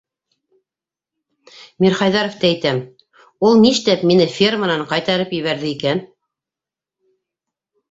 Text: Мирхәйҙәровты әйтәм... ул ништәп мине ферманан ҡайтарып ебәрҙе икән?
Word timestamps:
Мирхәйҙәровты 1.85 2.47
әйтәм... 2.49 2.79
ул 3.49 3.61
ништәп 3.67 4.07
мине 4.13 4.27
ферманан 4.39 4.83
ҡайтарып 4.95 5.39
ебәрҙе 5.41 5.73
икән? 5.77 6.05